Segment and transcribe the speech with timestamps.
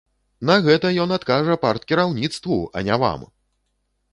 [0.49, 3.21] На гэта ён адкажа парткіраўніцтву, а не вам!